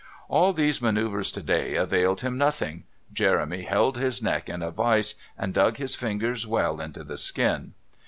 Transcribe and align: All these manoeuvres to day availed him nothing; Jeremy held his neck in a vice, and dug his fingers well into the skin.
All 0.29 0.51
these 0.51 0.81
manoeuvres 0.81 1.31
to 1.33 1.43
day 1.43 1.75
availed 1.75 2.21
him 2.21 2.35
nothing; 2.35 2.85
Jeremy 3.13 3.61
held 3.61 3.99
his 3.99 4.19
neck 4.19 4.49
in 4.49 4.63
a 4.63 4.71
vice, 4.71 5.13
and 5.37 5.53
dug 5.53 5.77
his 5.77 5.93
fingers 5.95 6.47
well 6.47 6.81
into 6.81 7.03
the 7.03 7.19
skin. 7.19 7.75